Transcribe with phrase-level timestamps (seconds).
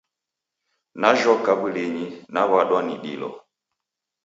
[1.01, 3.29] Najhoka w'ulinyi, naw'uadwa ni dilo